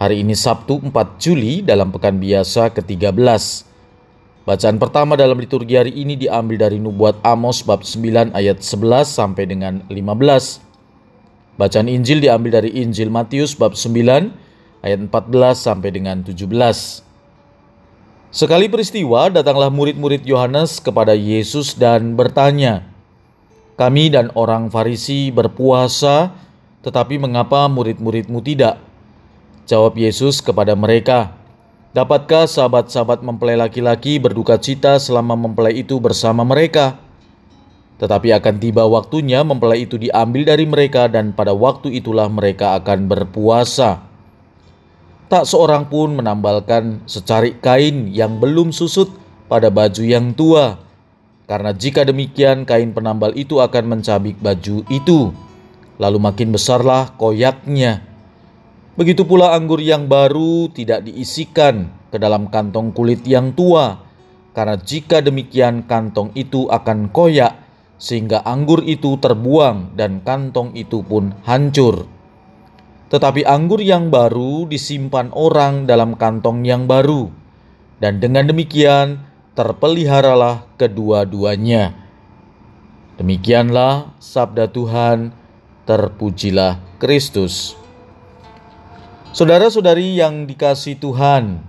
[0.00, 3.20] Hari ini Sabtu 4 Juli dalam pekan biasa ke-13.
[4.48, 9.44] Bacaan pertama dalam liturgi hari ini diambil dari nubuat Amos bab 9 ayat 11 sampai
[9.44, 10.64] dengan 15.
[11.60, 14.32] Bacaan Injil diambil dari Injil Matius bab 9
[14.80, 16.48] ayat 14 sampai dengan 17.
[18.32, 22.88] Sekali peristiwa datanglah murid-murid Yohanes kepada Yesus dan bertanya,
[23.76, 26.32] "Kami dan orang Farisi berpuasa,
[26.80, 28.88] tetapi mengapa murid-muridmu tidak?"
[29.68, 31.36] Jawab Yesus kepada mereka,
[31.92, 37.00] "Dapatkah sahabat-sahabat mempelai laki-laki berduka cita selama mempelai itu bersama mereka?"
[38.00, 43.12] Tetapi akan tiba waktunya mempelai itu diambil dari mereka dan pada waktu itulah mereka akan
[43.12, 44.00] berpuasa.
[45.30, 49.12] Tak seorang pun menambalkan secarik kain yang belum susut
[49.46, 50.82] pada baju yang tua,
[51.46, 55.30] karena jika demikian kain penambal itu akan mencabik baju itu,
[56.02, 58.09] lalu makin besarlah koyaknya.
[59.00, 63.96] Begitu pula anggur yang baru tidak diisikan ke dalam kantong kulit yang tua,
[64.52, 67.64] karena jika demikian kantong itu akan koyak,
[67.96, 72.04] sehingga anggur itu terbuang dan kantong itu pun hancur.
[73.08, 77.32] Tetapi anggur yang baru disimpan orang dalam kantong yang baru,
[78.04, 79.24] dan dengan demikian
[79.56, 81.96] terpeliharalah kedua-duanya.
[83.16, 85.32] Demikianlah sabda Tuhan,
[85.88, 87.79] terpujilah Kristus.
[89.30, 91.62] Saudara-saudari yang dikasih Tuhan,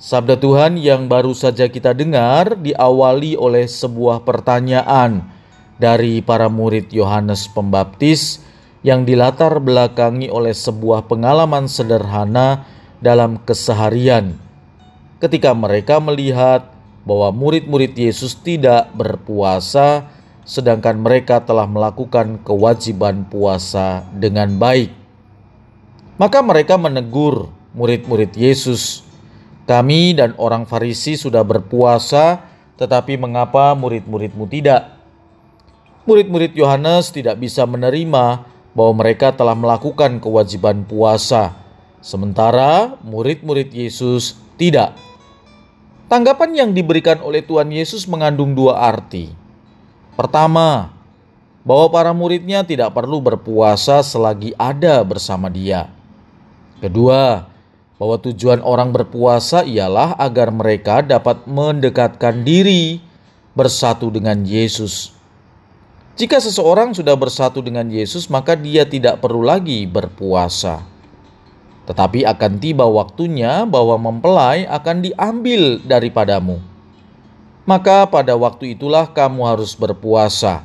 [0.00, 5.20] sabda Tuhan yang baru saja kita dengar diawali oleh sebuah pertanyaan
[5.76, 8.40] dari para murid Yohanes Pembaptis
[8.80, 12.64] yang dilatar belakangi oleh sebuah pengalaman sederhana
[13.04, 14.40] dalam keseharian.
[15.20, 16.72] Ketika mereka melihat
[17.04, 20.08] bahwa murid-murid Yesus tidak berpuasa,
[20.48, 25.03] sedangkan mereka telah melakukan kewajiban puasa dengan baik,
[26.16, 29.02] maka mereka menegur murid-murid Yesus.
[29.64, 32.44] Kami dan orang Farisi sudah berpuasa,
[32.76, 34.92] tetapi mengapa murid-muridmu tidak?
[36.04, 38.44] Murid-murid Yohanes tidak bisa menerima
[38.76, 41.56] bahwa mereka telah melakukan kewajiban puasa,
[42.04, 44.92] sementara murid-murid Yesus tidak.
[46.12, 49.32] Tanggapan yang diberikan oleh Tuhan Yesus mengandung dua arti.
[50.12, 50.92] Pertama,
[51.64, 55.93] bahwa para muridnya tidak perlu berpuasa selagi ada bersama Dia.
[56.82, 57.46] Kedua,
[57.98, 62.98] bahwa tujuan orang berpuasa ialah agar mereka dapat mendekatkan diri
[63.54, 65.14] bersatu dengan Yesus.
[66.14, 70.86] Jika seseorang sudah bersatu dengan Yesus, maka dia tidak perlu lagi berpuasa.
[71.90, 76.62] Tetapi akan tiba waktunya bahwa mempelai akan diambil daripadamu.
[77.66, 80.62] Maka pada waktu itulah kamu harus berpuasa.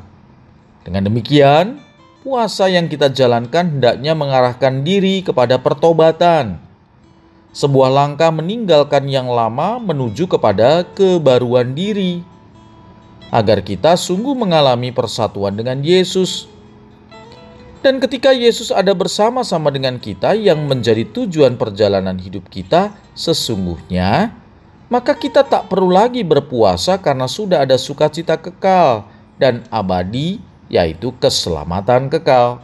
[0.86, 1.81] Dengan demikian,
[2.29, 6.62] puasa yang kita jalankan hendaknya mengarahkan diri kepada pertobatan.
[7.50, 12.22] Sebuah langkah meninggalkan yang lama menuju kepada kebaruan diri
[13.34, 16.45] agar kita sungguh mengalami persatuan dengan Yesus.
[17.81, 24.38] Dan ketika Yesus ada bersama-sama dengan kita yang menjadi tujuan perjalanan hidup kita sesungguhnya,
[24.85, 29.09] maka kita tak perlu lagi berpuasa karena sudah ada sukacita kekal
[29.41, 32.63] dan abadi, yaitu keselamatan kekal.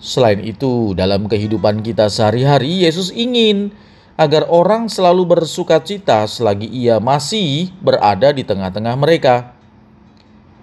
[0.00, 3.74] Selain itu, dalam kehidupan kita sehari-hari, Yesus ingin
[4.16, 9.52] agar orang selalu bersukacita selagi ia masih berada di tengah-tengah mereka.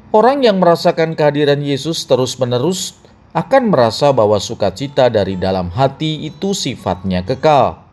[0.10, 2.98] Orang yang merasakan kehadiran Yesus terus-menerus
[3.38, 7.86] akan merasa bahwa sukacita dari dalam hati itu sifatnya kekal.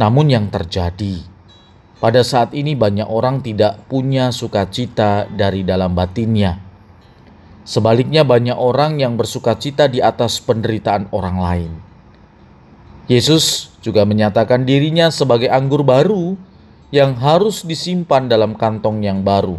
[0.00, 1.36] Namun, yang terjadi
[1.96, 6.65] pada saat ini, banyak orang tidak punya sukacita dari dalam batinnya.
[7.66, 11.72] Sebaliknya, banyak orang yang bersukacita di atas penderitaan orang lain.
[13.10, 16.38] Yesus juga menyatakan dirinya sebagai anggur baru
[16.94, 19.58] yang harus disimpan dalam kantong yang baru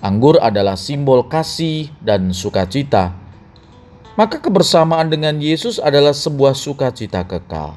[0.00, 3.12] Anggur adalah simbol kasih dan sukacita.
[4.16, 7.76] Maka kebersamaan dengan Yesus adalah sebuah sukacita kekal.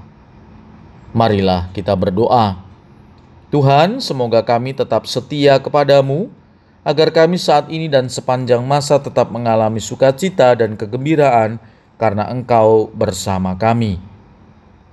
[1.12, 2.64] Marilah kita berdoa.
[3.52, 6.32] Tuhan, semoga kami tetap setia kepadamu,
[6.84, 11.58] agar kami saat ini dan sepanjang masa tetap mengalami sukacita dan kegembiraan
[11.96, 13.98] karena Engkau bersama kami.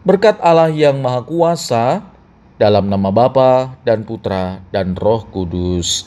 [0.07, 2.01] Berkat Allah yang Maha Kuasa,
[2.57, 6.07] dalam nama Bapa dan Putra dan Roh Kudus.